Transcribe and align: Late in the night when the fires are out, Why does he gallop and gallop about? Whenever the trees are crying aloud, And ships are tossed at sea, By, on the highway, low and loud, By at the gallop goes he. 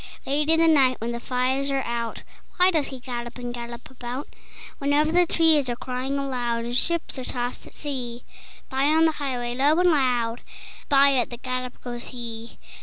Late 0.25 0.49
in 0.49 0.59
the 0.59 0.67
night 0.67 0.99
when 0.99 1.11
the 1.11 1.19
fires 1.19 1.69
are 1.69 1.83
out, 1.83 2.23
Why 2.57 2.71
does 2.71 2.87
he 2.87 2.99
gallop 2.99 3.37
and 3.37 3.53
gallop 3.53 3.87
about? 3.91 4.27
Whenever 4.79 5.11
the 5.11 5.27
trees 5.27 5.69
are 5.69 5.75
crying 5.75 6.17
aloud, 6.17 6.65
And 6.65 6.75
ships 6.75 7.19
are 7.19 7.23
tossed 7.23 7.67
at 7.67 7.75
sea, 7.75 8.23
By, 8.67 8.85
on 8.85 9.05
the 9.05 9.11
highway, 9.11 9.53
low 9.53 9.79
and 9.79 9.91
loud, 9.91 10.41
By 10.89 11.13
at 11.13 11.29
the 11.29 11.37
gallop 11.37 11.79
goes 11.83 12.07
he. 12.07 12.57